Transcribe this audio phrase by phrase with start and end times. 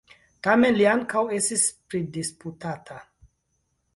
[0.45, 2.99] Tamen li ankaŭ estis pridisputata.